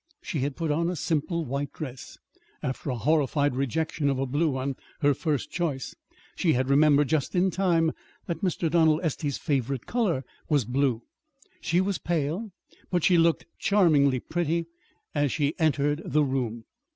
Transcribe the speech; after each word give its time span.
She 0.23 0.39
had 0.39 0.55
put 0.55 0.71
on 0.71 0.89
a 0.89 0.95
simple 0.95 1.45
white 1.45 1.71
dress 1.73 2.17
after 2.63 2.89
a 2.89 2.95
horrified 2.95 3.55
rejection 3.55 4.09
of 4.09 4.17
a 4.17 4.25
blue 4.25 4.49
one, 4.49 4.75
her 5.01 5.13
first 5.13 5.51
choice. 5.51 5.93
(She 6.35 6.53
had 6.53 6.71
remembered 6.71 7.07
just 7.07 7.35
in 7.35 7.51
time 7.51 7.91
that 8.25 8.41
Mr. 8.41 8.67
Donald 8.67 9.01
Estey's 9.03 9.37
favorite 9.37 9.85
color 9.85 10.23
was 10.49 10.65
blue.) 10.65 11.03
She 11.61 11.79
was 11.81 11.99
pale, 11.99 12.49
but 12.89 13.03
she 13.03 13.19
looked 13.19 13.45
charmingly 13.59 14.19
pretty 14.19 14.65
as 15.13 15.31
she 15.31 15.53
entered 15.59 16.01
the 16.03 16.23
room. 16.23 16.63